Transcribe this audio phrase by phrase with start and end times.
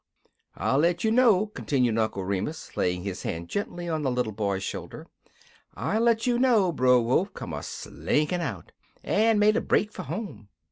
[0.55, 4.63] "I let you know," continued Uncle Remus, laying his hand gently on the little boy's
[4.63, 5.05] shoulder,
[5.75, 8.71] "I let you know, Brer Wolf come a slinkin' out,
[9.03, 10.49] en made a break fer home.